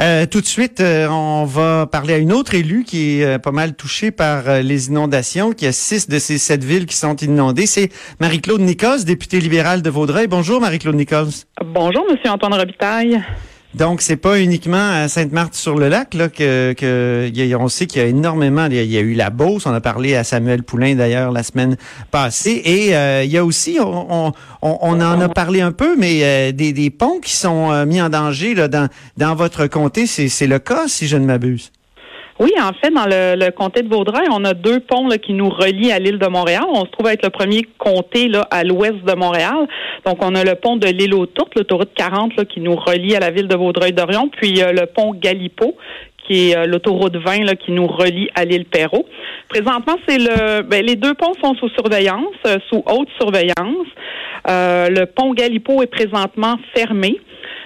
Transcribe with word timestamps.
Euh, 0.00 0.24
tout 0.24 0.40
de 0.40 0.46
suite, 0.46 0.80
euh, 0.80 1.08
on 1.08 1.44
va 1.44 1.86
parler 1.86 2.14
à 2.14 2.18
une 2.18 2.32
autre 2.32 2.54
élue 2.54 2.84
qui 2.84 3.20
est 3.20 3.24
euh, 3.24 3.38
pas 3.38 3.50
mal 3.50 3.74
touchée 3.74 4.10
par 4.10 4.62
les 4.62 4.88
inondations, 4.88 5.52
qui 5.52 5.66
a 5.66 5.72
six 5.72 6.08
de 6.08 6.18
ces 6.18 6.38
sept 6.38 6.64
villes 6.64 6.86
qui 6.86 6.96
sont 6.96 7.16
inondées. 7.16 7.66
C'est 7.66 7.90
Marie-Claude 8.18 8.62
Nicols, 8.62 9.04
députée 9.04 9.40
libérale 9.40 9.82
de 9.82 9.90
Vaudreuil. 9.90 10.26
Bonjour, 10.26 10.58
Marie-Claude 10.60 10.94
Nicols. 10.94 11.28
Bonjour, 11.62 12.06
Monsieur 12.10 12.30
Antoine 12.30 12.54
Robitaille. 12.54 13.20
Donc, 13.74 14.02
c'est 14.02 14.16
pas 14.16 14.40
uniquement 14.40 14.90
à 14.90 15.06
Sainte-Marthe-sur-le-Lac 15.06 16.14
là 16.14 16.28
que, 16.28 16.72
que 16.72 17.54
on 17.54 17.68
sait 17.68 17.86
qu'il 17.86 18.02
y 18.02 18.04
a 18.04 18.08
énormément. 18.08 18.66
Il 18.66 18.74
y 18.74 18.98
a, 18.98 19.00
eu 19.00 19.14
la 19.14 19.30
Beauce. 19.30 19.64
On 19.66 19.72
a 19.72 19.80
parlé 19.80 20.16
à 20.16 20.24
Samuel 20.24 20.64
Poulain 20.64 20.96
d'ailleurs 20.96 21.30
la 21.30 21.44
semaine 21.44 21.76
passée. 22.10 22.62
Et 22.64 22.96
euh, 22.96 23.22
il 23.24 23.30
y 23.30 23.38
a 23.38 23.44
aussi, 23.44 23.78
on, 23.80 24.28
on, 24.28 24.32
on, 24.60 25.00
en 25.00 25.20
a 25.20 25.28
parlé 25.28 25.60
un 25.60 25.72
peu, 25.72 25.96
mais 25.96 26.20
euh, 26.22 26.52
des, 26.52 26.72
des 26.72 26.90
ponts 26.90 27.20
qui 27.20 27.36
sont 27.36 27.70
euh, 27.70 27.86
mis 27.86 28.02
en 28.02 28.08
danger 28.08 28.54
là, 28.54 28.66
dans, 28.66 28.88
dans 29.16 29.36
votre 29.36 29.68
comté. 29.68 30.06
C'est 30.06 30.46
le 30.46 30.58
cas, 30.58 30.88
si 30.88 31.06
je 31.06 31.16
ne 31.16 31.24
m'abuse. 31.24 31.70
Oui, 32.40 32.52
en 32.58 32.72
fait, 32.72 32.90
dans 32.90 33.04
le, 33.04 33.50
comté 33.50 33.82
de 33.82 33.88
Vaudreuil, 33.88 34.26
on 34.32 34.44
a 34.46 34.54
deux 34.54 34.80
ponts 34.80 35.06
là, 35.08 35.18
qui 35.18 35.34
nous 35.34 35.50
relient 35.50 35.92
à 35.92 35.98
l'île 35.98 36.18
de 36.18 36.26
Montréal. 36.26 36.64
On 36.72 36.86
se 36.86 36.90
trouve 36.90 37.08
être 37.08 37.22
le 37.22 37.28
premier 37.28 37.68
comté 37.76 38.28
là, 38.28 38.48
à 38.50 38.64
l'ouest 38.64 39.04
de 39.04 39.14
Montréal. 39.14 39.68
Donc, 40.06 40.24
on 40.24 40.34
a 40.34 40.42
le 40.42 40.54
pont 40.54 40.76
de 40.76 40.86
l'île 40.86 41.12
aux 41.12 41.26
Tourtes, 41.26 41.54
l'autoroute 41.54 41.90
40, 41.94 42.36
là, 42.36 42.46
qui 42.46 42.60
nous 42.60 42.74
relie 42.74 43.14
à 43.14 43.20
la 43.20 43.30
ville 43.30 43.46
de 43.46 43.54
Vaudreuil-Dorion, 43.54 44.30
puis 44.30 44.54
le 44.54 44.86
pont 44.86 45.12
Galipo, 45.12 45.76
qui 46.30 46.50
est 46.50 46.56
euh, 46.56 46.66
l'autoroute 46.66 47.16
20 47.16 47.44
là, 47.44 47.56
qui 47.56 47.72
nous 47.72 47.86
relie 47.86 48.30
à 48.34 48.44
l'île 48.44 48.64
Perrault. 48.64 49.06
Présentement, 49.48 49.96
c'est 50.08 50.18
le 50.18 50.62
ben, 50.62 50.84
les 50.84 50.96
deux 50.96 51.14
ponts 51.14 51.34
sont 51.42 51.54
sous 51.56 51.68
surveillance, 51.70 52.34
euh, 52.46 52.56
sous 52.68 52.82
haute 52.86 53.08
surveillance. 53.18 53.86
Euh, 54.48 54.88
le 54.88 55.06
pont 55.06 55.34
Galipo 55.34 55.82
est 55.82 55.86
présentement 55.86 56.56
fermé. 56.74 57.20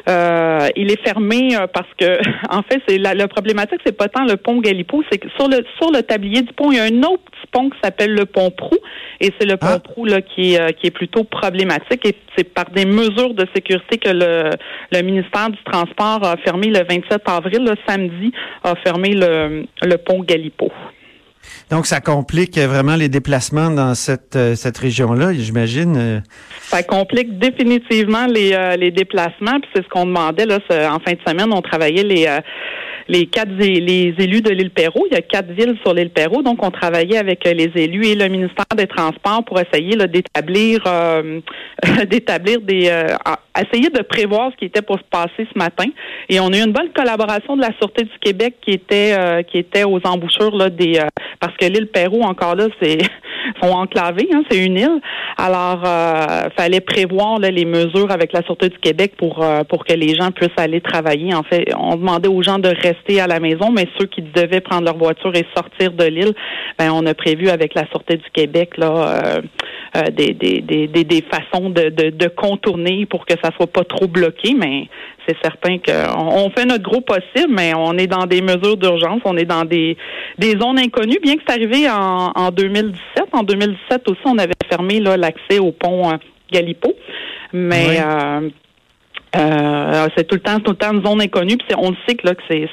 Euh, 0.07 0.69
il 0.77 0.93
est 0.93 1.03
fermé 1.03 1.57
euh, 1.57 1.67
parce 1.67 1.89
que, 1.99 2.19
en 2.51 2.63
fait, 2.63 2.83
c'est 2.87 2.99
la, 2.99 3.15
la, 3.15 3.27
problématique, 3.27 3.81
c'est 3.87 3.97
pas 3.97 4.09
tant 4.09 4.25
le 4.25 4.37
pont 4.37 4.61
Galipo, 4.61 5.03
c'est 5.11 5.19
que 5.19 5.29
sur 5.39 5.49
le 5.49 5.65
sur 5.79 5.91
le 5.91 6.03
tablier 6.03 6.43
du 6.43 6.53
pont, 6.53 6.71
il 6.73 6.77
y 6.77 6.81
a 6.81 6.85
un 6.85 7.03
autre 7.05 7.23
petit 7.25 7.47
pont 7.51 7.71
qui 7.71 7.79
s'appelle 7.83 8.13
le 8.13 8.27
pont 8.27 8.51
Prou, 8.51 8.77
et 9.21 9.31
c'est 9.39 9.47
le 9.47 9.57
pont 9.57 9.67
ah. 9.71 9.79
Prou 9.79 10.05
là 10.05 10.21
qui 10.21 10.55
est 10.55 10.61
euh, 10.61 10.73
qui 10.73 10.89
est 10.89 10.91
plutôt 10.91 11.25
problématique. 11.25 12.07
Et 12.07 12.17
c'est 12.37 12.45
par 12.45 12.67
des 12.71 12.85
mesures 12.85 13.33
de 13.33 13.47
sécurité 13.55 13.97
que 13.97 14.11
le 14.11 14.51
le 14.93 15.03
ministère 15.03 15.49
du 15.49 15.59
Transport 15.65 16.23
a 16.23 16.37
fermé 16.45 16.67
le 16.67 16.85
27 16.85 17.23
avril, 17.27 17.65
le 17.65 17.75
samedi, 17.89 18.33
a 18.63 18.75
fermé 18.85 19.15
le 19.15 19.65
le 19.83 19.97
pont 19.97 20.23
Galipo. 20.23 20.71
Donc, 21.71 21.87
ça 21.87 22.01
complique 22.01 22.59
vraiment 22.59 22.97
les 22.97 23.09
déplacements 23.09 23.71
dans 23.71 23.95
cette, 23.95 24.37
euh, 24.37 24.55
cette 24.55 24.79
région-là, 24.79 25.33
j'imagine. 25.33 25.97
Euh. 25.97 26.21
Ça 26.63 26.83
complique 26.83 27.39
définitivement 27.39 28.27
les, 28.27 28.53
euh, 28.53 28.77
les 28.77 28.91
déplacements. 28.91 29.61
Puis 29.61 29.71
c'est 29.75 29.83
ce 29.83 29.89
qu'on 29.89 30.07
demandait 30.07 30.47
là, 30.47 30.59
en 30.91 30.99
fin 31.01 31.13
de 31.13 31.19
semaine. 31.27 31.53
On 31.53 31.63
travaillait 31.63 32.05
les 32.05 32.27
les 33.09 33.27
quatre 33.27 33.51
les 33.59 34.15
élus 34.19 34.41
de 34.41 34.51
l'île 34.51 34.71
Perrault. 34.71 35.07
Il 35.11 35.15
y 35.15 35.19
a 35.19 35.23
quatre 35.23 35.51
villes 35.51 35.77
sur 35.83 35.95
l'île 35.95 36.11
Perrault, 36.11 36.43
donc 36.43 36.65
on 36.65 36.71
travaillait 36.71 37.19
avec 37.19 37.45
les 37.45 37.71
élus 37.75 38.07
et 38.07 38.15
le 38.15 38.29
ministère 38.29 38.67
des 38.77 38.87
Transports 38.87 39.45
pour 39.45 39.59
essayer 39.61 39.97
d'établir 39.97 40.83
d'établir 42.11 42.61
des 42.61 42.91
essayer 43.57 43.89
de 43.91 44.03
prévoir 44.03 44.51
ce 44.53 44.57
qui 44.57 44.65
était 44.65 44.83
pour 44.83 44.99
se 44.99 45.05
passer 45.11 45.47
ce 45.53 45.59
matin. 45.59 45.87
Et 46.29 46.41
on 46.41 46.49
a 46.49 46.57
eu 46.57 46.65
une 46.65 46.73
bonne 46.73 46.91
collaboration 46.95 47.57
de 47.57 47.63
la 47.63 47.71
Sûreté 47.79 48.05
du 48.05 48.19
Québec 48.21 48.57
qui 48.61 48.73
était 48.73 49.45
qui 49.49 49.59
était 49.59 49.85
aux 49.85 50.01
embouchures 50.05 50.57
là, 50.57 50.71
des 50.71 51.01
parce 51.41 51.57
que 51.57 51.67
l'île 51.67 51.89
Perrault, 51.89 52.23
encore 52.23 52.55
là, 52.55 52.69
c'est 52.81 52.99
sont 53.63 53.71
enclavés, 53.71 54.29
hein, 54.33 54.43
c'est 54.51 54.65
une 54.65 54.79
île. 54.79 55.01
Alors, 55.37 55.83
euh, 55.85 56.49
fallait 56.57 56.81
prévoir 56.81 57.39
les 57.39 57.65
mesures 57.65 58.11
avec 58.11 58.33
la 58.33 58.43
Sûreté 58.43 58.69
du 58.69 58.79
Québec 58.79 59.13
pour 59.19 59.43
euh, 59.43 59.65
pour 59.65 59.85
que 59.85 59.93
les 59.93 60.15
gens 60.15 60.31
puissent 60.31 60.49
aller 60.57 60.81
travailler. 60.81 61.35
En 61.35 61.43
fait, 61.43 61.67
on 61.79 61.97
demandait 61.97 62.29
aux 62.29 62.43
gens 62.43 62.59
de 62.59 62.69
rester 62.69 62.94
à 63.21 63.27
la 63.27 63.41
maison, 63.41 63.71
mais 63.71 63.87
ceux 63.99 64.07
qui 64.07 64.23
devaient 64.23 64.61
prendre 64.61 64.85
leur 64.85 64.97
voiture 64.97 65.35
et 65.35 65.47
sortir 65.55 65.93
de 65.93 66.05
l'île, 66.05 66.35
ben 66.79 66.91
on 66.93 67.05
a 67.07 67.15
prévu 67.15 67.49
avec 67.49 67.75
la 67.75 67.87
Sûreté 67.89 68.17
du 68.17 68.31
Québec 68.33 68.77
là 68.77 68.93
euh, 68.93 69.43
euh, 69.97 70.11
des, 70.11 70.33
des, 70.33 70.61
des, 70.61 70.89
des, 70.89 71.23
façons 71.23 71.71
de, 71.71 71.89
de, 71.91 72.11
de, 72.11 72.29
contourner 72.29 73.07
pour 73.07 73.27
que 73.27 73.35
ça 73.43 73.51
soit 73.57 73.67
pas 73.67 73.85
trop 73.85 74.09
bloqué, 74.09 74.55
mais 74.57 74.89
c'est 75.27 75.37
certain 75.43 75.79
qu'on 75.79 76.47
on 76.47 76.51
fait 76.51 76.65
notre 76.65 76.83
gros 76.83 77.01
possible, 77.01 77.51
mais 77.51 77.73
on 77.77 77.97
est 77.97 78.07
dans 78.07 78.27
des 78.27 78.43
mesures 78.43 78.77
d'urgence, 78.77 79.21
on 79.25 79.37
est 79.37 79.45
dans 79.45 79.65
des, 79.65 79.97
des 80.39 80.53
zones 80.59 80.79
inconnues, 80.79 81.19
bien 81.23 81.37
que 81.37 81.43
c'est 81.47 81.55
arrivé 81.55 81.89
en, 81.89 82.33
en 82.35 82.51
2017. 82.51 83.25
En 83.33 83.43
2017 83.43 84.09
aussi, 84.09 84.21
on 84.25 84.39
avait 84.39 84.53
fermé 84.69 85.01
l'accès 85.01 85.59
au 85.59 85.73
pont 85.73 86.11
euh, 86.11 86.17
Galipo. 86.53 86.95
Mais 87.53 88.01
euh, 88.01 88.49
euh, 89.37 90.09
c'est 90.17 90.27
tout 90.27 90.37
le 90.37 90.41
temps, 90.41 90.61
tout 90.61 90.73
le 90.73 90.77
temps 90.77 90.93
une 90.93 91.05
zone 91.05 91.21
inconnue. 91.21 91.57
Puis 91.57 91.75
on 91.77 91.91
le 91.91 91.97
sait 92.07 92.15
que 92.15 92.27
là 92.27 92.35
que 92.35 92.43
c'est 92.49 92.69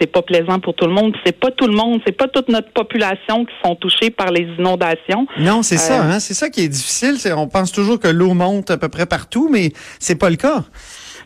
c'est 0.00 0.06
pas 0.06 0.22
plaisant 0.22 0.58
pour 0.60 0.74
tout 0.74 0.86
le 0.86 0.92
monde. 0.92 1.14
C'est 1.24 1.38
pas 1.38 1.50
tout 1.50 1.66
le 1.66 1.74
monde, 1.74 2.00
c'est 2.06 2.16
pas 2.16 2.28
toute 2.28 2.48
notre 2.48 2.70
population 2.72 3.44
qui 3.44 3.54
sont 3.64 3.74
touchées 3.76 4.10
par 4.10 4.30
les 4.30 4.48
inondations. 4.58 5.26
Non, 5.38 5.62
c'est 5.62 5.76
ça, 5.76 6.00
euh, 6.00 6.12
hein, 6.12 6.20
c'est 6.20 6.34
ça 6.34 6.48
qui 6.48 6.62
est 6.62 6.68
difficile. 6.68 7.16
On 7.36 7.48
pense 7.48 7.72
toujours 7.72 7.98
que 8.00 8.08
l'eau 8.08 8.34
monte 8.34 8.70
à 8.70 8.78
peu 8.78 8.88
près 8.88 9.06
partout, 9.06 9.48
mais 9.50 9.72
c'est 9.98 10.16
pas 10.16 10.30
le 10.30 10.36
cas. 10.36 10.64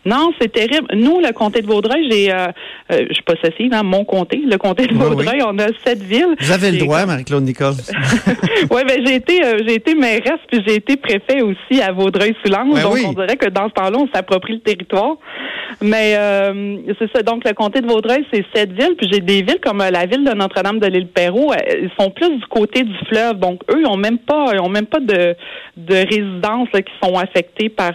Non, 0.05 0.31
c'est 0.39 0.51
terrible. 0.51 0.87
Nous, 0.95 1.19
le 1.19 1.31
comté 1.31 1.61
de 1.61 1.67
Vaudreuil, 1.67 2.07
j'ai, 2.09 2.31
euh, 2.31 2.47
euh, 2.91 3.05
je 3.07 3.13
suis 3.13 3.23
possessive, 3.23 3.69
dans 3.69 3.83
mon 3.83 4.03
comté, 4.03 4.41
le 4.43 4.57
comté 4.57 4.87
de 4.87 4.95
Vaudreuil, 4.95 5.41
on 5.45 5.57
a 5.59 5.67
sept 5.85 6.01
villes. 6.01 6.35
Vous 6.39 6.51
avez 6.51 6.71
le 6.71 6.79
droit, 6.79 7.05
Marie-Claude 7.05 7.43
Nicole. 7.43 7.75
oui, 8.71 8.81
ben 8.87 9.05
j'ai 9.05 9.15
été, 9.15 9.45
euh, 9.45 9.59
j'ai 9.65 9.75
été 9.75 9.93
mairesse, 9.93 10.39
puis 10.47 10.63
j'ai 10.65 10.75
été 10.75 10.97
préfet 10.97 11.41
aussi 11.41 11.81
à 11.81 11.91
Vaudreuil-Soulanges. 11.91 12.73
Ben 12.73 12.81
donc, 12.81 12.97
on 13.05 13.13
dirait 13.13 13.37
que 13.37 13.49
dans 13.49 13.69
ce 13.69 13.73
temps-là, 13.73 13.97
on 13.99 14.07
s'approprie 14.13 14.53
le 14.53 14.61
territoire. 14.61 15.17
Mais 15.81 16.15
euh, 16.17 16.77
c'est 16.99 17.09
ça. 17.15 17.21
Donc, 17.21 17.47
le 17.47 17.53
comté 17.53 17.81
de 17.81 17.87
Vaudreuil, 17.87 18.25
c'est 18.33 18.43
sept 18.55 18.71
villes. 18.71 18.95
Puis 18.97 19.07
j'ai 19.11 19.19
des 19.19 19.43
villes 19.43 19.59
comme 19.63 19.77
la 19.77 20.05
ville 20.07 20.23
de 20.23 20.33
Notre-Dame 20.33 20.79
de 20.79 20.87
l'île-Perrot. 20.87 21.53
Ils 21.81 21.91
sont 21.99 22.09
plus 22.09 22.29
du 22.29 22.45
côté 22.47 22.83
du 22.83 22.97
fleuve. 23.07 23.37
Donc, 23.37 23.61
eux, 23.71 23.81
ils 23.81 23.87
ont 23.87 23.97
même 23.97 24.17
pas, 24.17 24.47
ils 24.53 24.59
ont 24.59 24.69
même 24.69 24.87
pas 24.87 24.99
de, 24.99 25.35
de 25.77 25.95
résidences 25.95 26.69
qui 26.71 26.93
sont 27.03 27.15
affectées 27.17 27.69
par 27.69 27.93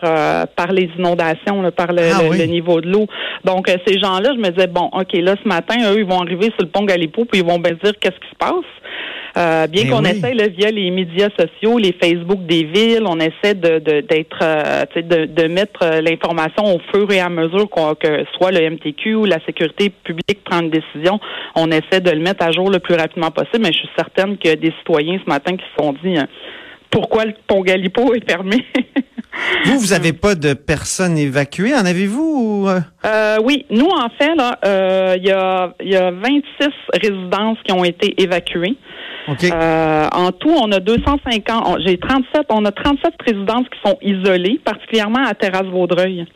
par 0.57 0.73
les 0.73 0.89
inondations, 0.99 1.71
par 1.73 1.93
ah 1.99 2.23
le, 2.23 2.45
niveau 2.45 2.81
de 2.81 2.89
l'eau. 2.89 3.07
Donc, 3.45 3.69
euh, 3.69 3.77
ces 3.87 3.99
gens-là, 3.99 4.31
je 4.35 4.41
me 4.41 4.51
disais, 4.51 4.67
bon, 4.67 4.91
OK, 4.93 5.13
là, 5.15 5.35
ce 5.43 5.49
matin, 5.49 5.77
eux, 5.93 5.99
ils 5.99 6.07
vont 6.07 6.21
arriver 6.21 6.47
sur 6.47 6.63
le 6.63 6.69
pont 6.69 6.85
Galipo, 6.85 7.25
puis 7.25 7.41
ils 7.41 7.47
vont 7.47 7.59
bien 7.59 7.73
dire 7.83 7.93
qu'est-ce 8.01 8.19
qui 8.21 8.31
se 8.31 8.37
passe. 8.39 8.65
Euh, 9.37 9.67
bien 9.67 9.91
qu'on 9.91 10.03
essaie 10.03 10.33
là, 10.33 10.49
via 10.49 10.71
les 10.71 10.91
médias 10.91 11.29
sociaux, 11.39 11.77
les 11.77 11.93
Facebook 11.93 12.47
des 12.47 12.65
villes, 12.65 13.03
on 13.05 13.21
essaie 13.21 13.53
de 13.53 13.81
d'être 14.01 14.39
euh, 14.41 14.85
de, 14.97 15.27
de, 15.27 15.47
mettre 15.47 16.01
l'information 16.01 16.65
au 16.75 16.79
fur 16.91 17.11
et 17.13 17.21
à 17.21 17.29
mesure 17.29 17.69
que 18.01 18.25
soit 18.35 18.51
le 18.51 18.71
MTQ 18.71 19.15
ou 19.15 19.25
la 19.27 19.39
sécurité 19.45 19.91
publique 19.91 20.43
prend 20.43 20.61
une 20.63 20.71
décision, 20.71 21.21
on 21.55 21.71
essaie 21.71 22.01
de 22.01 22.13
le 22.13 22.21
mettre 22.21 22.47
à 22.47 22.51
jour 22.51 22.71
le 22.71 22.79
plus 22.79 22.95
rapidement 22.95 23.31
possible. 23.31 23.61
Mais 23.61 23.73
je 23.73 23.81
suis 23.81 23.91
certaine 23.95 24.39
que 24.39 24.55
des 24.55 24.73
citoyens 24.79 25.21
ce 25.23 25.29
matin 25.29 25.55
qui 25.55 25.65
se 25.65 25.85
sont 25.85 25.95
dit 26.03 26.17
hein, 26.17 26.29
pourquoi 26.91 27.27
le 27.27 27.35
pont 27.47 27.61
Galipo 27.61 28.15
est 28.15 28.27
fermé? 28.27 28.65
vous, 29.65 29.79
vous 29.79 29.87
n'avez 29.89 30.13
pas 30.13 30.35
de 30.35 30.55
personnes 30.55 31.19
évacuées, 31.19 31.75
en 31.75 31.85
avez-vous? 31.85 32.67
Euh? 32.69 32.81
euh, 33.05 33.37
oui, 33.45 33.67
nous, 33.71 33.89
en 33.89 34.09
fait, 34.19 34.33
euh, 34.65 35.15
il 35.17 35.25
y, 35.25 35.31
a, 35.31 35.73
y 35.81 35.97
a 35.97 36.11
26 36.11 36.43
résidences 36.95 37.59
qui 37.65 37.73
ont 37.73 37.85
été 37.85 38.21
évacuées. 38.23 38.77
Euh, 39.29 40.09
en 40.13 40.31
tout, 40.31 40.51
on 40.51 40.71
a 40.71 40.79
250, 40.79 41.79
j'ai 41.85 41.99
37, 41.99 42.47
on 42.49 42.65
a 42.65 42.71
37 42.71 43.15
résidences 43.27 43.67
qui 43.69 43.79
sont 43.85 43.99
isolées, 44.01 44.61
particulièrement 44.65 45.25
à 45.27 45.35
Terrasse 45.35 45.67
Vaudreuil. 45.67 46.27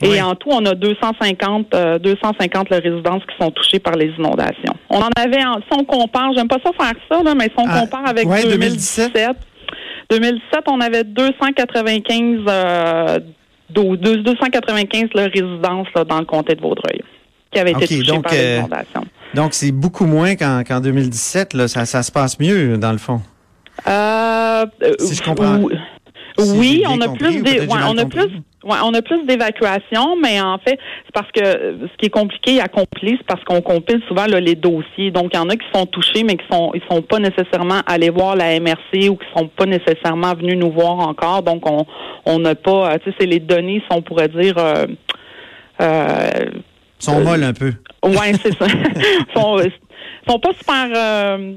Et 0.00 0.22
en 0.22 0.36
tout, 0.36 0.50
on 0.52 0.64
a 0.64 0.74
250, 0.74 1.74
250 2.00 2.68
résidences 2.70 3.22
qui 3.24 3.44
sont 3.44 3.50
touchées 3.50 3.80
par 3.80 3.96
les 3.96 4.12
inondations. 4.16 4.74
On 4.90 4.98
en 4.98 5.10
avait, 5.16 5.40
si 5.40 5.78
on 5.78 5.84
compare, 5.84 6.32
j'aime 6.36 6.46
pas 6.46 6.58
ça 6.64 6.70
faire 6.78 6.94
ça, 7.10 7.22
là, 7.22 7.34
mais 7.34 7.46
si 7.46 7.54
on 7.56 7.66
ah, 7.66 7.80
compare 7.80 8.06
avec 8.06 8.28
2017 8.28 9.12
2017, 9.12 9.36
on 10.66 10.80
avait 10.80 11.04
295 11.04 12.40
euh, 12.48 13.18
295 13.70 15.08
résidences 15.14 15.88
là, 15.94 16.04
dans 16.04 16.18
le 16.18 16.24
comté 16.24 16.54
de 16.54 16.60
Vaudreuil 16.60 17.02
qui 17.50 17.58
avaient 17.58 17.72
été 17.72 17.86
touchées 17.86 18.02
donc, 18.02 18.24
par 18.24 18.32
euh, 18.34 18.62
Donc, 19.34 19.54
c'est 19.54 19.72
beaucoup 19.72 20.04
moins 20.04 20.36
qu'en 20.36 20.80
2017. 20.80 21.54
Là, 21.54 21.68
ça, 21.68 21.86
ça, 21.86 22.02
se 22.02 22.12
passe 22.12 22.38
mieux, 22.38 22.76
dans 22.76 22.92
le 22.92 22.98
fond. 22.98 23.20
Euh, 23.86 24.66
si 24.98 25.14
je 25.14 25.22
comprends. 25.22 25.60
oui, 26.38 26.84
on 26.86 27.00
a 27.00 27.08
plus 27.08 27.42
des, 27.42 27.66
on 27.70 27.96
a 27.96 28.04
plus, 28.04 28.28
Ouais, 28.64 28.76
on 28.82 28.92
a 28.92 29.02
plus 29.02 29.24
d'évacuation, 29.24 30.16
mais 30.20 30.40
en 30.40 30.58
fait, 30.58 30.78
c'est 31.06 31.14
parce 31.14 31.30
que 31.30 31.40
ce 31.42 31.96
qui 31.96 32.06
est 32.06 32.10
compliqué 32.10 32.60
à 32.60 32.64
accomplir, 32.64 33.16
c'est 33.16 33.26
parce 33.26 33.42
qu'on 33.44 33.60
compile 33.60 34.02
souvent 34.08 34.26
là, 34.26 34.40
les 34.40 34.56
dossiers. 34.56 35.12
Donc, 35.12 35.30
il 35.32 35.36
y 35.36 35.40
en 35.40 35.48
a 35.48 35.54
qui 35.54 35.66
sont 35.72 35.86
touchés, 35.86 36.24
mais 36.24 36.36
qui 36.36 36.44
sont 36.50 36.72
ils 36.74 36.82
sont 36.90 37.00
pas 37.02 37.20
nécessairement 37.20 37.82
allés 37.86 38.10
voir 38.10 38.34
la 38.34 38.58
MRC 38.58 39.10
ou 39.10 39.16
qui 39.16 39.26
sont 39.36 39.46
pas 39.46 39.66
nécessairement 39.66 40.34
venus 40.34 40.56
nous 40.56 40.72
voir 40.72 40.98
encore. 40.98 41.42
Donc, 41.42 41.70
on 41.70 41.86
on 42.24 42.40
n'a 42.40 42.56
pas, 42.56 42.94
euh, 42.94 42.98
tu 42.98 43.10
sais, 43.10 43.16
c'est 43.20 43.26
les 43.26 43.38
données, 43.38 43.80
si 43.88 43.96
on 43.96 44.02
pourrait 44.02 44.28
dire. 44.28 44.58
Euh, 44.58 44.86
euh, 45.80 46.50
sont 46.98 47.20
molles 47.20 47.44
un 47.44 47.52
peu. 47.52 47.72
Ouais, 48.04 48.32
c'est 48.42 48.56
ça. 48.58 48.66
sont, 49.36 49.60
sont 50.28 50.38
pas 50.38 50.52
super 50.52 50.88
euh, 50.94 51.54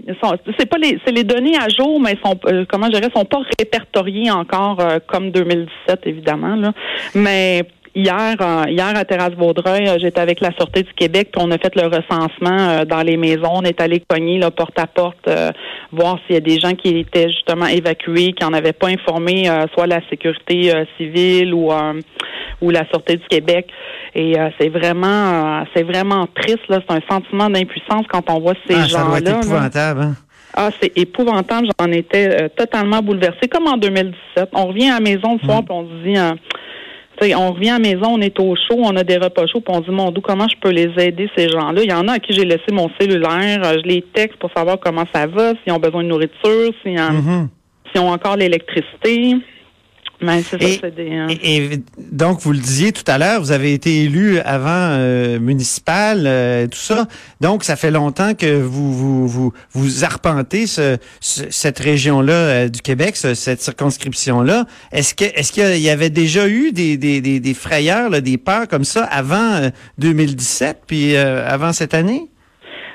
c'est 0.58 0.66
pas 0.66 0.78
les 0.78 1.00
c'est 1.06 1.12
les 1.12 1.24
données 1.24 1.58
à 1.58 1.68
jour 1.70 2.00
mais 2.00 2.18
sont 2.24 2.40
euh, 2.46 2.66
comment 2.70 2.88
je 2.88 2.94
dirais 2.94 3.10
sont 3.16 3.26
pas 3.26 3.42
répertoriées 3.60 4.32
encore 4.32 4.80
euh, 4.80 5.00
comme 5.08 5.32
2017 5.32 6.02
évidemment 6.06 6.56
là. 6.56 6.74
Mais 7.16 7.64
Hier, 7.94 8.36
hier 8.68 8.96
à 8.96 9.06
Terrasse 9.06 9.34
Vaudreuil, 9.34 9.86
j'étais 10.00 10.22
avec 10.22 10.40
la 10.40 10.52
Sûreté 10.52 10.84
du 10.84 10.94
Québec, 10.94 11.30
puis 11.34 11.44
on 11.44 11.52
a 11.52 11.58
fait 11.58 11.76
le 11.76 11.88
recensement 11.88 12.86
dans 12.86 13.02
les 13.02 13.18
maisons. 13.18 13.52
On 13.52 13.64
est 13.64 13.82
allé 13.82 14.02
cogner 14.08 14.40
là, 14.40 14.50
porte 14.50 14.80
à 14.80 14.88
porte, 14.88 15.30
voir 15.92 16.18
s'il 16.26 16.36
y 16.36 16.38
a 16.38 16.42
des 16.42 16.60
gens 16.60 16.74
qui 16.74 17.00
étaient 17.00 17.30
justement 17.30 17.66
évacués, 17.66 18.34
qui 18.34 18.46
en 18.46 18.54
avaient 18.54 18.72
pas 18.72 18.88
informé, 18.88 19.50
soit 19.74 19.88
la 19.88 20.00
sécurité 20.10 20.72
civile 20.98 21.54
ou 21.54 21.72
ou 22.62 22.70
la 22.70 22.86
Sûreté 22.88 23.18
du 23.18 23.28
Québec. 23.28 23.68
Et 24.16 24.40
euh, 24.40 24.50
c'est 24.60 24.70
vraiment 24.70 25.62
euh, 25.62 25.64
c'est 25.76 25.84
vraiment 25.84 26.28
triste, 26.28 26.68
là. 26.70 26.80
C'est 26.88 26.96
un 26.96 27.02
sentiment 27.10 27.50
d'impuissance 27.50 28.06
quand 28.10 28.30
on 28.30 28.40
voit 28.40 28.54
ces 28.68 28.76
ah, 28.76 28.88
gens-là. 28.88 29.40
Épouvantable, 29.40 30.02
hein? 30.02 30.16
Ah, 30.54 30.70
c'est 30.82 30.92
épouvantable. 30.98 31.70
J'en 31.80 31.92
étais 31.92 32.44
euh, 32.44 32.50
totalement 32.50 33.02
bouleversée, 33.02 33.48
comme 33.50 33.68
en 33.68 33.78
2017. 33.78 34.50
On 34.54 34.68
revient 34.68 34.90
à 34.90 34.96
la 34.96 35.00
maison 35.00 35.38
le 35.42 35.48
soir, 35.48 35.62
mm. 35.62 35.66
puis 35.66 35.74
on 35.74 35.88
se 35.88 36.04
dit, 36.04 36.18
on 37.36 37.54
revient 37.54 37.70
à 37.70 37.80
la 37.80 37.80
maison, 37.80 38.08
on 38.12 38.22
est 38.22 38.40
au 38.40 38.56
chaud, 38.56 38.78
on 38.80 38.96
a 38.96 39.04
des 39.04 39.18
repas 39.18 39.46
chauds, 39.48 39.62
puis 39.62 39.76
on 39.76 39.80
dit, 39.82 39.92
mon 39.92 40.12
Dieu, 40.12 40.22
comment 40.22 40.48
je 40.48 40.56
peux 40.60 40.72
les 40.72 40.92
aider, 40.98 41.30
ces 41.36 41.50
gens-là? 41.50 41.82
Il 41.84 41.90
y 41.90 41.94
en 41.94 42.08
a 42.08 42.14
à 42.14 42.20
qui 42.20 42.34
j'ai 42.34 42.46
laissé 42.46 42.72
mon 42.72 42.90
cellulaire, 43.00 43.64
je 43.64 43.88
les 43.88 44.02
texte 44.14 44.38
pour 44.40 44.52
savoir 44.56 44.80
comment 44.80 45.06
ça 45.14 45.28
va, 45.28 45.54
s'ils 45.64 45.74
ont 45.74 45.80
besoin 45.80 46.04
de 46.04 46.10
nourriture, 46.10 46.74
s'ils 46.84 46.98
mm-hmm. 46.98 48.00
ont 48.00 48.12
encore 48.12 48.38
l'électricité. 48.38 49.36
Ben, 50.22 50.44
hein. 51.00 51.28
et, 51.30 51.80
donc, 52.12 52.40
vous 52.42 52.52
le 52.52 52.60
disiez 52.60 52.92
tout 52.92 53.04
à 53.08 53.18
l'heure, 53.18 53.42
vous 53.42 53.52
avez 53.52 53.74
été 53.74 54.04
élu 54.04 54.40
avant 54.40 54.70
euh, 54.70 55.40
municipal, 55.40 56.24
euh, 56.26 56.68
tout 56.68 56.80
ça. 56.80 57.08
Donc, 57.40 57.64
ça 57.64 57.76
fait 57.76 57.92
longtemps 57.92 58.34
que 58.34 58.62
vous 58.62 58.94
vous 58.94 59.28
vous, 59.28 59.54
vous 59.74 60.04
arpentez 60.04 60.68
ce, 60.68 60.98
cette 61.20 61.80
région-là 61.80 62.34
euh, 62.34 62.70
du 62.70 62.82
Québec, 62.82 63.16
cette 63.18 63.62
circonscription-là. 63.62 64.66
Est-ce 64.92 65.16
que 65.16 65.26
est-ce 65.26 65.52
qu'il 65.52 65.82
y 65.82 65.90
avait 65.90 66.10
déjà 66.10 66.48
eu 66.48 66.72
des 66.72 66.98
des, 66.98 67.22
des, 67.22 67.40
des 67.40 67.54
frayeurs, 67.54 68.10
là, 68.10 68.22
des 68.22 68.38
peurs 68.38 68.68
comme 68.68 68.86
ça 68.86 69.04
avant 69.04 69.70
2017, 69.98 70.84
puis 70.88 71.16
avant 71.16 71.74
cette 71.74 71.94
année? 71.94 72.31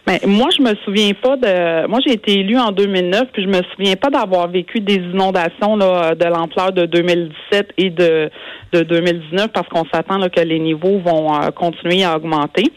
Mais 0.06 0.20
ben, 0.22 0.30
moi, 0.30 0.48
je 0.56 0.62
me 0.62 0.72
souviens 0.84 1.12
pas 1.14 1.36
de. 1.36 1.86
Moi, 1.88 1.98
j'ai 2.06 2.12
été 2.12 2.38
élue 2.38 2.58
en 2.58 2.70
2009, 2.70 3.24
puis 3.32 3.42
je 3.42 3.48
me 3.48 3.60
souviens 3.74 3.96
pas 3.96 4.08
d'avoir 4.08 4.48
vécu 4.48 4.78
des 4.78 4.96
inondations 4.96 5.74
là, 5.76 6.14
de 6.14 6.24
l'ampleur 6.26 6.72
de 6.72 6.86
2017 6.86 7.72
et 7.76 7.90
de, 7.90 8.30
de 8.72 8.82
2019, 8.82 9.48
parce 9.52 9.68
qu'on 9.68 9.84
s'attend 9.92 10.20
que 10.28 10.40
les 10.40 10.60
niveaux 10.60 11.00
vont 11.00 11.34
euh, 11.34 11.50
continuer 11.50 12.04
à 12.04 12.16
augmenter. 12.16 12.70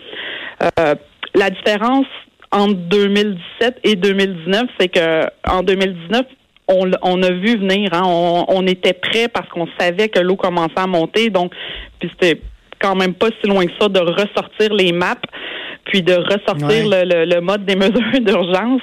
Euh, 0.63 0.95
la 1.35 1.51
différence 1.51 2.07
entre 2.51 2.73
2017 2.73 3.79
et 3.83 3.95
2019, 3.95 4.63
c'est 4.79 4.87
que 4.87 5.25
en 5.47 5.61
2019, 5.61 6.25
on, 6.67 6.89
on 7.03 7.21
a 7.21 7.29
vu 7.29 7.57
venir. 7.57 7.93
Hein, 7.93 8.03
on, 8.05 8.45
on 8.47 8.65
était 8.65 8.93
prêt 8.93 9.27
parce 9.27 9.47
qu'on 9.49 9.67
savait 9.79 10.09
que 10.09 10.19
l'eau 10.19 10.35
commençait 10.35 10.73
à 10.77 10.87
monter. 10.87 11.29
Donc, 11.29 11.53
puis 11.99 12.09
c'était 12.09 12.41
quand 12.79 12.95
même 12.95 13.13
pas 13.13 13.27
si 13.39 13.47
loin 13.47 13.65
que 13.65 13.73
ça 13.79 13.87
de 13.87 13.99
ressortir 13.99 14.73
les 14.73 14.91
maps 14.93 15.15
puis 15.89 16.03
de 16.03 16.13
ressortir 16.13 16.87
le, 16.87 17.39
mode 17.41 17.65
des 17.65 17.75
mesures 17.83 18.21
d'urgence. 18.21 18.81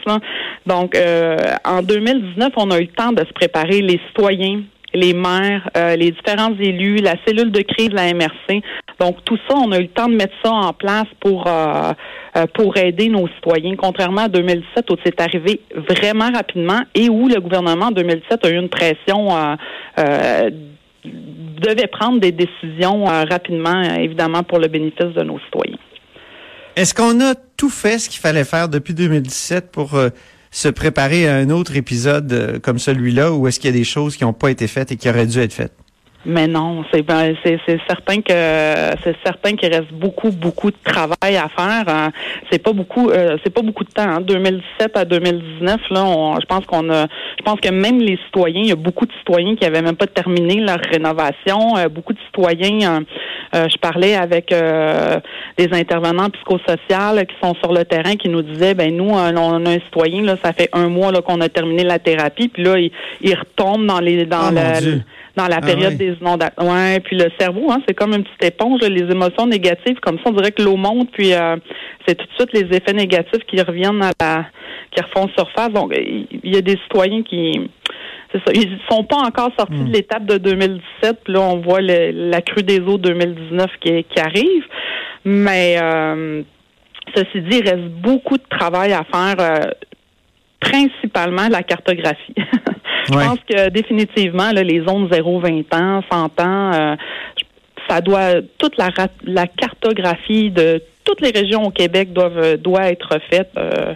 Donc, 0.67 0.97
euh, 0.97 1.37
en 1.65 1.83
2019, 1.83 2.53
on 2.57 2.71
a 2.71 2.79
eu 2.79 2.83
le 2.83 2.87
temps 2.89 3.13
de 3.13 3.21
se 3.21 3.33
préparer, 3.33 3.81
les 3.81 4.01
citoyens, 4.09 4.63
les 4.93 5.15
maires, 5.15 5.69
euh, 5.77 5.95
les 5.95 6.11
différents 6.11 6.55
élus, 6.59 6.97
la 6.97 7.15
cellule 7.25 7.53
de 7.53 7.63
crise 7.63 7.91
de 7.91 7.95
la 7.95 8.13
MRC. 8.13 8.63
Donc, 8.99 9.25
tout 9.25 9.39
ça, 9.49 9.57
on 9.57 9.71
a 9.73 9.79
eu 9.79 9.83
le 9.83 9.89
temps 9.89 10.09
de 10.09 10.17
mettre 10.17 10.35
ça 10.45 10.51
en 10.51 10.73
place 10.73 11.07
pour 11.21 11.47
euh, 11.47 11.93
pour 12.55 12.77
aider 12.77 13.09
nos 13.09 13.29
citoyens, 13.29 13.77
contrairement 13.77 14.23
à 14.23 14.29
2017 14.29 14.91
où 14.91 14.97
c'est 15.05 15.19
arrivé 15.23 15.61
vraiment 15.89 16.31
rapidement 16.31 16.81
et 16.95 17.09
où 17.09 17.29
le 17.29 17.41
gouvernement 17.41 17.87
en 17.87 17.91
2017 17.93 18.45
a 18.45 18.51
eu 18.51 18.59
une 18.59 18.69
pression 18.69 19.29
devait 21.07 21.87
prendre 21.87 22.21
des 22.21 22.33
décisions 22.33 23.05
rapidement, 23.05 23.81
évidemment, 23.99 24.43
pour 24.43 24.59
le 24.59 24.69
bénéfice 24.69 25.15
de 25.15 25.23
nos 25.23 25.39
citoyens. 25.47 25.79
Est-ce 26.77 26.95
qu'on 26.95 27.23
a 27.23 27.35
tout 27.57 27.71
fait 27.71 27.99
ce 27.99 28.11
qu'il 28.11 28.21
fallait 28.21 28.45
faire 28.45 28.69
depuis 28.69 28.93
2017 28.93 29.73
pour 29.73 29.95
euh, 29.95 30.11
se 30.51 30.69
préparer 30.69 31.27
à 31.27 31.37
un 31.37 31.49
autre 31.49 31.75
épisode 31.75 32.31
euh, 32.31 32.59
comme 32.59 32.79
celui-là 32.79 33.33
ou 33.33 33.49
est-ce 33.49 33.59
qu'il 33.59 33.71
y 33.71 33.75
a 33.75 33.77
des 33.79 33.85
choses 33.85 34.15
qui 34.15 34.25
n'ont 34.25 34.35
pas 34.35 34.51
été 34.51 34.67
faites 34.69 34.93
et 34.93 34.97
qui 34.97 35.09
auraient 35.09 35.25
dû 35.25 35.39
être 35.39 35.55
faites? 35.55 35.73
Mais 36.29 36.49
non, 36.49 36.85
c'est 36.93 37.03
ben, 37.03 37.37
c'est 37.45 37.61
certain 37.87 38.21
que 38.21 38.33
c'est 39.05 39.15
certain 39.25 39.55
qu'il 39.55 39.73
reste 39.73 39.93
beaucoup 39.93 40.33
beaucoup 40.33 40.73
de 40.73 40.77
travail 40.83 41.37
à 41.37 41.49
faire. 41.49 41.85
Hein. 41.87 42.11
C'est 42.51 42.59
pas 42.59 42.73
beaucoup 42.73 43.11
euh, 43.11 43.39
c'est 43.45 43.55
pas 43.55 43.63
beaucoup 43.63 43.85
de 43.85 43.91
temps. 43.91 44.09
Hein. 44.09 44.21
2017 44.23 44.97
à 44.97 45.05
2019 45.05 45.81
là, 45.91 46.35
je 46.41 46.47
pense 46.47 46.67
qu'on 46.67 46.91
a 46.91 47.07
je 47.39 47.45
pense 47.45 47.61
que 47.61 47.69
même 47.69 48.01
les 48.01 48.19
citoyens, 48.27 48.61
il 48.61 48.69
y 48.69 48.73
a 48.73 48.77
beaucoup 48.77 49.07
de 49.07 49.13
citoyens 49.13 49.55
qui 49.55 49.65
avaient 49.65 49.83
même 49.83 49.95
pas 49.95 50.09
terminé 50.09 50.57
leur 50.57 50.81
rénovation. 50.81 51.77
Euh, 51.77 51.89
beaucoup 51.89 52.13
de 52.13 52.19
citoyens, 52.27 52.81
euh, 52.83 53.01
je 53.53 53.77
parlais 53.79 54.15
avec 54.15 54.49
des 54.49 55.69
intervenants 55.73 56.31
psychosociaux 56.31 57.25
qui 57.29 57.35
sont 57.43 57.55
sur 57.63 57.73
le 57.73 57.85
terrain 57.85 58.17
qui 58.17 58.29
nous 58.29 58.43
disaient 58.43 58.75
ben 58.75 58.95
nous 58.95 59.11
on 59.11 59.17
a 59.17 59.71
un 59.71 59.81
citoyen 59.81 60.23
là, 60.23 60.37
ça 60.43 60.53
fait 60.53 60.69
un 60.73 60.89
mois 60.89 61.13
là 61.13 61.23
qu'on 61.23 61.41
a 61.41 61.49
terminé 61.49 61.85
la 61.85 61.99
thérapie, 61.99 62.49
puis 62.49 62.63
là 62.63 62.79
il, 62.79 62.91
il 63.21 63.35
retombe 63.35 63.87
dans 63.87 64.01
les 64.01 64.25
dans 64.27 64.51
oh, 64.51 65.01
dans 65.37 65.49
la 65.49 65.59
ah 65.63 65.67
période 65.67 65.97
des 65.97 66.17
inondations. 66.21 66.55
Ouais, 66.59 66.99
puis 67.01 67.17
le 67.17 67.31
cerveau, 67.39 67.71
hein, 67.71 67.83
c'est 67.87 67.95
comme 67.95 68.15
une 68.15 68.25
petite 68.25 68.55
éponge, 68.55 68.81
les 68.81 69.11
émotions 69.11 69.47
négatives, 69.47 70.01
comme 70.01 70.17
ça, 70.17 70.25
on 70.27 70.33
dirait 70.33 70.51
que 70.51 70.63
l'eau 70.63 70.77
monte, 70.77 71.11
puis 71.13 71.35
euh, 71.35 71.57
c'est 72.07 72.15
tout 72.15 72.25
de 72.25 72.33
suite 72.33 72.53
les 72.55 72.77
effets 72.77 72.95
négatifs 72.95 73.45
qui 73.47 73.61
reviennent 73.61 74.03
à 74.03 74.13
la, 74.19 74.47
qui 74.91 75.03
refont 75.03 75.29
surface. 75.37 75.71
Donc, 75.73 75.93
il 75.95 76.27
y 76.43 76.57
a 76.57 76.63
des 76.63 76.79
citoyens 76.85 77.23
qui, 77.23 77.71
c'est 78.45 78.55
ça, 78.55 78.61
ils 78.61 78.79
sont 78.91 79.05
pas 79.05 79.17
encore 79.17 79.51
sortis 79.59 79.79
de 79.79 79.89
hmm. 79.89 79.93
l'étape 79.93 80.27
de 80.27 80.39
2017. 80.39 81.21
Puis 81.25 81.33
là, 81.33 81.41
on 81.41 81.59
voit 81.59 81.81
la 81.81 82.43
crue 82.43 82.63
des 82.63 82.81
eaux 82.81 82.99
2019 82.99 83.67
qui, 83.81 84.05
qui 84.05 84.21
arrive, 84.21 84.65
mais 85.25 85.77
euh, 85.81 86.43
ceci 87.15 87.41
dit, 87.43 87.59
il 87.59 87.69
reste 87.69 87.89
beaucoup 87.89 88.37
de 88.37 88.45
travail 88.49 88.93
à 88.93 89.05
faire. 89.05 89.37
Euh, 89.41 89.71
principalement 90.61 91.49
la 91.49 91.63
cartographie. 91.63 92.35
Je 93.07 93.13
pense 93.13 93.39
que 93.49 93.69
définitivement, 93.69 94.51
les 94.51 94.83
zones 94.87 95.07
0-20 95.09 95.75
ans, 95.75 96.03
100 96.11 96.41
ans, 96.41 96.73
euh, 96.73 96.97
ça 97.89 98.01
doit 98.01 98.43
toute 98.59 98.77
la, 98.77 98.89
la 99.25 99.47
cartographie 99.47 100.51
de 100.51 100.83
toutes 101.05 101.21
les 101.21 101.31
régions 101.31 101.63
au 101.65 101.71
Québec 101.71 102.13
doivent 102.13 102.57
doit 102.57 102.91
être 102.91 103.21
faite. 103.31 103.51
Euh, 103.57 103.95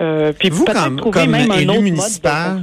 euh, 0.00 0.32
puis 0.36 0.50
vous, 0.50 0.64
comme, 0.64 1.00
comme 1.00 1.30
même 1.30 1.52
élu 1.52 1.78
municipal, 1.78 2.62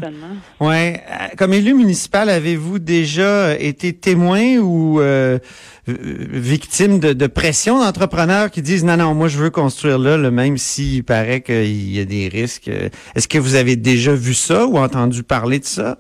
ouais, 0.59 1.01
comme 1.37 1.53
élu 1.53 1.73
municipal, 1.73 2.29
avez-vous 2.29 2.77
déjà 2.77 3.57
été 3.57 3.93
témoin 3.93 4.57
ou 4.57 4.99
euh, 4.99 5.39
victime 5.87 6.99
de, 6.99 7.13
de 7.13 7.27
pression 7.27 7.79
d'entrepreneurs 7.79 8.51
qui 8.51 8.61
disent 8.61 8.83
non 8.83 8.97
non 8.97 9.13
moi 9.13 9.29
je 9.29 9.37
veux 9.37 9.49
construire 9.49 9.97
là, 9.97 10.17
le 10.17 10.29
même 10.29 10.57
s'il 10.57 11.05
paraît 11.05 11.39
qu'il 11.39 11.95
y 11.95 12.01
a 12.01 12.05
des 12.05 12.27
risques. 12.27 12.69
Est-ce 13.15 13.29
que 13.29 13.37
vous 13.37 13.55
avez 13.55 13.77
déjà 13.77 14.13
vu 14.13 14.33
ça 14.33 14.65
ou 14.65 14.77
entendu 14.77 15.23
parler 15.23 15.59
de 15.59 15.65
ça? 15.65 15.95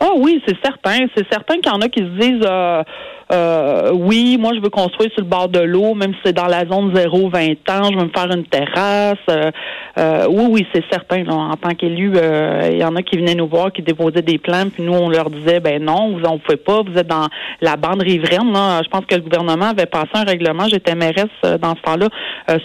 Ah 0.00 0.10
oui, 0.16 0.42
c'est 0.46 0.56
certain. 0.62 1.06
C'est 1.16 1.26
certain 1.30 1.54
qu'il 1.54 1.72
y 1.72 1.74
en 1.74 1.80
a 1.80 1.88
qui 1.88 2.00
se 2.00 2.20
disent 2.20 2.46
euh, 2.46 2.82
euh, 3.30 3.90
oui, 3.92 4.38
moi 4.38 4.52
je 4.54 4.60
veux 4.60 4.70
construire 4.70 5.10
sur 5.12 5.22
le 5.22 5.28
bord 5.28 5.48
de 5.48 5.60
l'eau, 5.60 5.94
même 5.94 6.12
si 6.14 6.20
c'est 6.24 6.32
dans 6.32 6.46
la 6.46 6.60
zone 6.60 6.92
0-20 6.94 7.56
ans, 7.70 7.90
je 7.92 7.98
veux 7.98 8.04
me 8.04 8.10
faire 8.14 8.30
une 8.30 8.44
terrasse. 8.44 9.18
Euh, 9.30 9.50
euh 9.98 10.26
oui, 10.30 10.46
oui, 10.50 10.66
c'est 10.72 10.84
certain. 10.90 11.26
en 11.28 11.56
tant 11.56 11.74
qu'élu, 11.74 12.12
euh, 12.16 12.68
il 12.72 12.78
y 12.78 12.84
en 12.84 12.96
a 12.96 13.02
qui 13.02 13.18
venaient 13.18 13.34
nous 13.34 13.48
voir, 13.48 13.72
qui 13.72 13.82
déposaient 13.82 14.22
des 14.22 14.38
plans, 14.38 14.70
puis 14.72 14.82
nous 14.82 14.94
on 14.94 15.10
leur 15.10 15.28
disait 15.28 15.60
ben 15.60 15.82
non, 15.82 16.16
vous 16.16 16.24
en 16.24 16.38
pouvez 16.38 16.56
pas, 16.56 16.80
vous 16.82 16.96
êtes 16.96 17.06
dans 17.06 17.26
la 17.60 17.76
bande 17.76 18.00
riveraine. 18.00 18.52
Là. 18.52 18.80
Je 18.82 18.88
pense 18.88 19.04
que 19.04 19.14
le 19.14 19.22
gouvernement 19.22 19.70
avait 19.70 19.86
passé 19.86 20.10
un 20.14 20.24
règlement, 20.24 20.66
j'étais 20.68 20.94
mairesse 20.94 21.26
dans 21.60 21.74
ce 21.76 21.82
temps-là, 21.82 22.08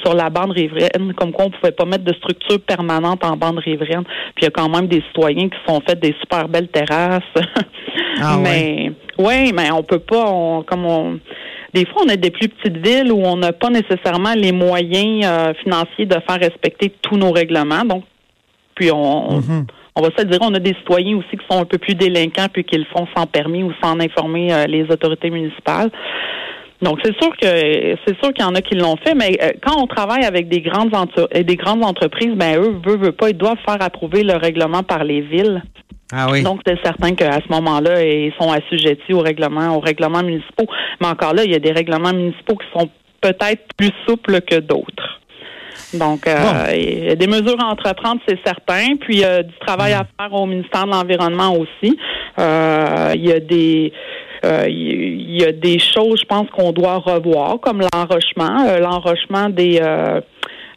sur 0.02 0.14
la 0.14 0.30
bande 0.30 0.52
riveraine, 0.52 1.14
comme 1.16 1.32
quoi 1.34 1.46
on 1.46 1.50
pouvait 1.50 1.72
pas 1.72 1.86
mettre 1.86 2.06
de 2.06 2.14
structure 2.14 2.62
permanente 2.62 3.26
en 3.26 3.36
bande 3.36 3.60
riveraine. 3.60 4.04
Puis 4.36 4.44
il 4.44 4.46
y 4.46 4.48
a 4.48 4.52
quand 4.52 4.70
même 4.70 4.88
des 4.88 5.02
citoyens 5.08 5.50
qui 5.50 5.58
se 5.60 5.74
sont 5.74 5.82
fait 5.86 6.00
des 6.00 6.16
super 6.22 6.48
belles 6.48 6.70
terrasses. 6.70 7.22
Ah, 8.22 8.38
mais 8.42 8.92
oui, 9.18 9.52
mais 9.54 9.72
on 9.72 9.84
peut 9.84 10.00
pas, 10.00 10.26
on, 10.30 10.64
comme 10.64 10.86
on, 10.86 11.20
des 11.74 11.86
fois, 11.86 12.04
on 12.06 12.10
a 12.10 12.16
des 12.16 12.32
plus 12.32 12.50
petites 12.50 12.78
villes 12.78 13.12
où 13.12 13.22
on 13.24 13.38
n'a 13.38 13.52
pas 13.52 13.70
nécessairement 13.70 14.34
les 14.36 14.52
moyens 14.52 15.26
euh, 15.26 15.54
financiers 15.64 16.06
de 16.06 16.16
faire 16.28 16.40
respecter 16.40 16.94
tous 17.02 17.18
nos 17.18 17.32
règlements. 17.32 17.84
Donc, 17.84 18.04
puis 18.76 18.92
on, 18.92 19.42
on 19.96 20.02
va 20.02 20.10
se 20.18 20.24
dire, 20.24 20.40
on 20.42 20.54
a 20.54 20.60
des 20.60 20.74
citoyens 20.76 21.18
aussi 21.18 21.38
qui 21.38 21.46
sont 21.50 21.62
un 21.62 21.66
peu 21.66 21.78
plus 21.78 21.96
délinquants 21.96 22.48
puis 22.52 22.64
qui 22.64 22.78
le 22.78 22.86
font 22.86 23.08
sans 23.16 23.26
permis 23.28 23.64
ou 23.64 23.72
sans 23.84 24.00
informer 24.00 24.54
euh, 24.54 24.66
les 24.66 24.84
autorités 24.84 25.30
municipales. 25.30 25.92
Donc 26.82 27.00
c'est 27.04 27.16
sûr 27.22 27.32
que 27.38 27.48
c'est 28.06 28.22
sûr 28.22 28.34
qu'il 28.34 28.44
y 28.44 28.48
en 28.48 28.56
a 28.56 28.62
qui 28.62 28.76
l'ont 28.76 28.98
fait, 28.98 29.16
mais 29.16 29.38
euh, 29.42 29.52
quand 29.66 29.82
on 29.82 29.88
travaille 29.88 30.26
avec 30.26 30.50
des 30.50 30.62
grandes 30.62 30.92
des 31.34 31.56
grandes 31.56 31.86
entreprises, 31.86 32.34
ben 32.36 32.58
eux 32.60 32.76
veulent, 32.86 33.00
veulent 33.00 33.14
pas, 33.14 33.30
ils 33.30 33.38
doivent 33.38 33.60
faire 33.66 33.82
approuver 33.82 34.24
le 34.24 34.36
règlement 34.36 34.84
par 34.84 35.04
les 35.04 35.22
villes. 35.22 35.64
Ah 36.14 36.28
oui. 36.32 36.44
Donc 36.44 36.62
c'est 36.66 36.80
certain 36.84 37.16
qu'à 37.16 37.40
ce 37.40 37.52
moment-là, 37.52 38.04
ils 38.04 38.34
sont 38.40 38.52
assujettis 38.52 39.14
au 39.14 39.20
règlement, 39.20 39.76
aux 39.76 39.80
règlements 39.80 40.24
municipaux. 40.24 40.68
Mais 41.02 41.08
encore 41.08 41.34
là, 41.34 41.44
il 41.44 41.52
y 41.52 41.56
a 41.56 41.60
des 41.60 41.72
règlements 41.72 42.14
municipaux 42.14 42.56
qui 42.56 42.68
sont 42.78 42.90
peut-être 43.22 43.64
plus 43.78 43.92
souples 44.08 44.42
que 44.42 44.60
d'autres. 44.60 45.22
Donc, 45.94 46.28
euh, 46.28 46.72
il 46.74 47.06
y 47.06 47.10
a 47.10 47.16
des 47.16 47.28
mesures 47.28 47.60
à 47.60 47.66
entreprendre, 47.66 48.22
c'est 48.28 48.40
certain. 48.46 48.96
Puis, 49.00 49.16
il 49.16 49.20
y 49.22 49.26
a 49.26 49.42
du 49.42 49.54
travail 49.60 49.94
à 49.94 50.06
faire 50.20 50.34
au 50.34 50.46
ministère 50.46 50.86
de 50.86 50.92
l'Environnement 50.92 51.56
aussi. 51.56 51.98
Euh, 52.40 53.12
il 53.16 53.26
y 53.26 53.32
a 53.32 53.40
des 53.40 53.92
euh, 54.46 54.66
il 54.68 55.40
y 55.40 55.46
a 55.46 55.52
des 55.54 55.80
choses, 55.80 56.20
je 56.20 56.26
pense, 56.26 56.50
qu'on 56.50 56.72
doit 56.72 56.98
revoir, 56.98 57.60
comme 57.62 57.82
l'enrochement, 57.82 58.66
l'enrochement 58.80 59.50
des 59.50 59.80
euh, 59.82 60.20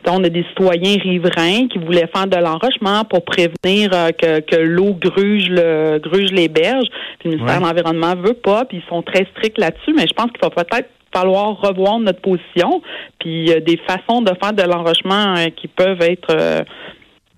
on 0.09 0.23
a 0.25 0.29
des 0.29 0.45
citoyens 0.51 0.97
riverains 0.99 1.69
qui 1.69 1.79
voulaient 1.79 2.09
faire 2.15 2.27
de 2.27 2.37
l'enrochement 2.37 3.05
pour 3.05 3.25
prévenir 3.25 3.91
que, 3.91 4.41
que 4.41 4.57
l'eau 4.57 4.95
gruge 4.95 5.49
le 5.49 5.99
gruge 5.99 6.31
les 6.33 6.49
berges. 6.49 6.89
Puis 7.19 7.31
le 7.31 7.37
ministère 7.37 7.61
de 7.61 7.67
l'Environnement 7.67 8.15
veut 8.17 8.35
pas, 8.35 8.65
puis 8.65 8.79
ils 8.79 8.89
sont 8.89 9.03
très 9.03 9.27
stricts 9.37 9.59
là-dessus, 9.59 9.93
mais 9.95 10.07
je 10.07 10.15
pense 10.15 10.31
qu'il 10.31 10.41
va 10.43 10.51
peut-être 10.51 10.89
falloir 11.13 11.59
revoir 11.61 11.99
notre 11.99 12.21
position, 12.21 12.83
puis 13.19 13.47
des 13.65 13.81
façons 13.87 14.23
de 14.23 14.33
faire 14.43 14.53
de 14.53 14.63
l'enrochement 14.63 15.35
qui 15.57 15.69
peuvent 15.69 16.03
être 16.03 16.65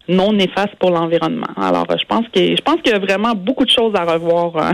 non 0.09 0.33
néfastes 0.33 0.75
pour 0.81 0.91
l'environnement. 0.91 1.53
Alors, 1.57 1.87
je 1.91 2.05
pense 2.07 2.27
que 2.35 2.41
je 2.41 2.63
pense 2.63 2.77
qu'il 2.83 2.93
y 2.93 2.97
a 2.97 2.99
vraiment 2.99 3.35
beaucoup 3.35 3.65
de 3.65 3.71
choses 3.71 3.95
à 3.95 4.05
revoir 4.05 4.73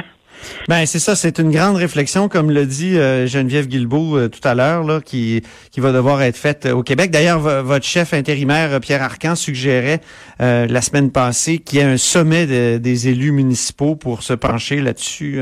ben 0.68 0.86
c'est 0.86 0.98
ça, 0.98 1.16
c'est 1.16 1.38
une 1.38 1.50
grande 1.50 1.76
réflexion, 1.76 2.28
comme 2.28 2.50
le 2.50 2.66
dit 2.66 2.96
euh, 2.96 3.26
Geneviève 3.26 3.66
Guilbeault 3.66 4.16
euh, 4.16 4.28
tout 4.28 4.46
à 4.46 4.54
l'heure, 4.54 4.84
là, 4.84 5.00
qui 5.00 5.42
qui 5.70 5.80
va 5.80 5.92
devoir 5.92 6.22
être 6.22 6.36
faite 6.36 6.66
au 6.66 6.82
Québec. 6.82 7.10
D'ailleurs, 7.10 7.40
votre 7.40 7.84
chef 7.84 8.14
intérimaire 8.14 8.80
Pierre 8.80 9.02
Arcan 9.02 9.34
suggérait 9.34 10.00
euh, 10.40 10.66
la 10.66 10.80
semaine 10.82 11.10
passée 11.10 11.58
qu'il 11.58 11.78
y 11.78 11.82
ait 11.82 11.84
un 11.84 11.96
sommet 11.96 12.46
des 12.78 13.08
élus 13.08 13.32
municipaux 13.32 13.96
pour 13.96 14.22
se 14.22 14.32
pencher 14.32 14.80
là-dessus. 14.80 15.40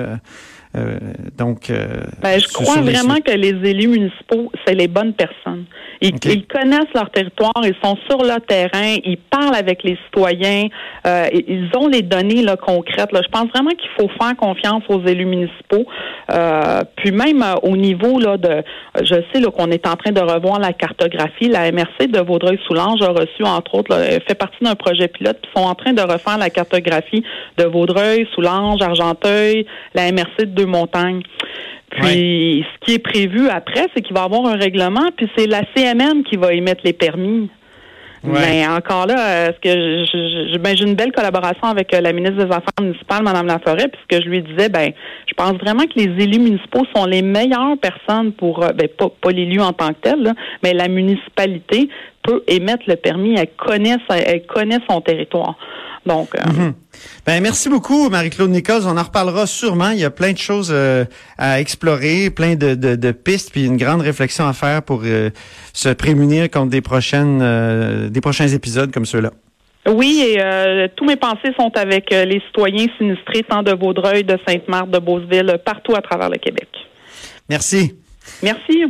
Donc, 1.36 1.70
ben, 2.22 2.40
je 2.40 2.48
crois 2.48 2.80
vraiment 2.80 3.16
que 3.16 3.32
les 3.32 3.70
élus 3.70 3.88
municipaux, 3.88 4.50
c'est 4.64 4.74
les 4.74 4.88
bonnes 4.88 5.12
personnes. 5.12 5.66
Ils, 6.02 6.46
connaissent 6.46 6.92
leur 6.94 7.10
territoire, 7.10 7.52
ils 7.62 7.76
sont 7.82 7.96
sur 8.08 8.22
le 8.22 8.40
terrain, 8.40 8.96
ils 9.04 9.18
parlent 9.18 9.54
avec 9.54 9.84
les 9.84 9.96
citoyens, 10.06 10.66
euh, 11.06 11.26
ils 11.32 11.70
ont 11.76 11.86
les 11.86 12.02
données 12.02 12.42
là, 12.42 12.56
concrètes. 12.56 13.12
Là. 13.12 13.20
Je 13.22 13.28
pense 13.28 13.48
vraiment 13.50 13.70
qu'il 13.70 13.90
faut 13.98 14.08
faire 14.20 14.36
confiance 14.36 14.82
aux 14.88 15.00
élus 15.06 15.26
municipaux. 15.26 15.86
Euh, 16.32 16.80
puis 16.96 17.12
même 17.12 17.42
euh, 17.42 17.54
au 17.62 17.76
niveau 17.76 18.18
là 18.18 18.36
de, 18.36 18.62
je 19.00 19.14
sais 19.32 19.42
qu'on 19.42 19.70
est 19.70 19.86
en 19.86 19.94
train 19.94 20.10
de 20.10 20.20
revoir 20.20 20.58
la 20.58 20.72
cartographie. 20.72 21.48
La 21.48 21.70
MRC 21.70 22.08
de 22.08 22.18
Vaudreuil-Soulanges 22.18 23.02
a 23.02 23.12
reçu 23.12 23.44
entre 23.44 23.76
autres, 23.76 23.96
là, 23.96 24.04
fait 24.26 24.34
partie 24.34 24.62
d'un 24.62 24.74
projet 24.74 25.06
pilote, 25.06 25.38
puis 25.40 25.50
sont 25.54 25.68
en 25.68 25.74
train 25.74 25.92
de 25.92 26.02
refaire 26.02 26.38
la 26.38 26.50
cartographie 26.50 27.22
de 27.58 27.64
Vaudreuil, 27.64 28.26
Soulanges, 28.34 28.82
Argenteuil, 28.82 29.66
la 29.94 30.10
MRC 30.10 30.46
de 30.46 30.61
Deux-Montagnes. 30.64 31.22
Puis, 31.90 32.64
ce 32.72 32.86
qui 32.86 32.94
est 32.94 32.98
prévu 32.98 33.48
après, 33.48 33.86
c'est 33.94 34.00
qu'il 34.00 34.14
va 34.14 34.22
y 34.22 34.24
avoir 34.24 34.46
un 34.46 34.56
règlement, 34.56 35.10
puis 35.14 35.28
c'est 35.36 35.46
la 35.46 35.62
CMN 35.74 36.22
qui 36.24 36.36
va 36.36 36.54
émettre 36.54 36.80
les 36.84 36.94
permis. 36.94 37.50
Mais 38.24 38.64
encore 38.68 39.06
là, 39.06 39.48
est-ce 39.48 39.58
que 39.58 40.58
ben, 40.58 40.76
j'ai 40.76 40.84
une 40.84 40.94
belle 40.94 41.10
collaboration 41.10 41.64
avec 41.64 41.92
euh, 41.92 42.00
la 42.00 42.12
ministre 42.12 42.36
des 42.36 42.52
Affaires 42.52 42.80
municipales, 42.80 43.24
Mme 43.24 43.46
Laforêt, 43.48 43.88
puisque 43.88 44.24
je 44.24 44.28
lui 44.28 44.42
disais, 44.42 44.68
ben, 44.68 44.92
je 45.26 45.34
pense 45.34 45.54
vraiment 45.54 45.82
que 45.82 45.96
les 45.96 46.22
élus 46.22 46.38
municipaux 46.38 46.84
sont 46.94 47.04
les 47.04 47.22
meilleures 47.22 47.76
personnes 47.78 48.32
pour, 48.32 48.62
euh, 48.62 48.68
ben, 48.68 48.86
pas, 48.86 49.08
pas 49.20 49.30
l'élu 49.30 49.60
en 49.60 49.72
tant 49.72 49.88
que 49.88 50.00
tel, 50.02 50.34
mais 50.62 50.72
la 50.72 50.86
municipalité 50.86 51.88
peut 52.22 52.44
émettre 52.46 52.84
le 52.86 52.94
permis, 52.94 53.34
elle 53.36 53.50
connaît, 53.56 53.96
elle 54.08 54.46
connaît 54.46 54.78
son 54.88 55.00
territoire. 55.00 55.56
Donc, 56.04 56.30
euh, 56.34 56.44
mhm. 56.44 56.74
ben, 57.26 57.40
merci 57.40 57.68
beaucoup, 57.68 58.08
Marie-Claude 58.08 58.50
Nichols. 58.50 58.82
On 58.86 58.96
en 58.96 59.02
reparlera 59.02 59.46
sûrement. 59.46 59.90
Il 59.90 60.00
y 60.00 60.04
a 60.04 60.10
plein 60.10 60.32
de 60.32 60.38
choses 60.38 60.70
euh, 60.72 61.04
à 61.38 61.60
explorer, 61.60 62.30
plein 62.30 62.56
de, 62.56 62.74
de, 62.74 63.12
pistes, 63.12 63.52
puis 63.52 63.66
une 63.66 63.76
grande 63.76 64.00
réflexion 64.00 64.46
à 64.46 64.52
faire 64.52 64.82
pour 64.82 65.02
euh, 65.04 65.30
se 65.72 65.88
prémunir 65.90 66.50
contre 66.50 66.70
des 66.70 66.80
prochaines, 66.80 68.08
des 68.08 68.20
prochains 68.20 68.48
épisodes 68.48 68.92
comme 68.92 69.06
ceux-là. 69.06 69.30
Oui, 69.88 70.24
et 70.24 70.88
tous 70.94 71.04
mes 71.04 71.16
pensées 71.16 71.52
sont 71.58 71.72
avec 71.74 72.10
les 72.10 72.40
citoyens 72.46 72.86
sinistrés, 72.98 73.42
tant 73.48 73.64
de 73.64 73.72
Vaudreuil, 73.72 74.22
de 74.22 74.38
Sainte-Marthe, 74.46 74.90
de 74.90 74.98
Beauceville, 75.00 75.58
partout 75.64 75.94
à 75.96 76.00
travers 76.00 76.30
le 76.30 76.38
Québec. 76.38 76.68
Merci. 77.48 77.94
Merci. 78.42 78.84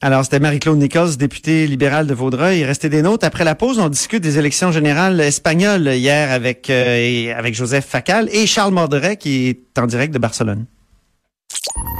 Alors, 0.00 0.22
c'était 0.22 0.38
Marie-Claude 0.38 0.78
Nichols, 0.78 1.16
députée 1.16 1.66
libérale 1.66 2.06
de 2.06 2.14
Vaudreuil. 2.14 2.64
Restez 2.64 2.88
des 2.88 3.02
notes. 3.02 3.24
Après 3.24 3.42
la 3.42 3.56
pause, 3.56 3.80
on 3.80 3.88
discute 3.88 4.22
des 4.22 4.38
élections 4.38 4.70
générales 4.70 5.20
espagnoles 5.20 5.88
hier 5.88 6.30
avec, 6.30 6.70
euh, 6.70 7.52
Joseph 7.52 7.84
Facal 7.84 8.28
et 8.32 8.46
Charles 8.46 8.72
Morderet 8.72 9.16
qui 9.16 9.48
est 9.48 9.78
en 9.78 9.86
direct 9.86 10.14
de 10.14 10.20
Barcelone. 10.20 10.66